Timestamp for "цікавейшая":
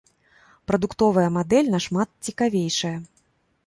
2.29-2.97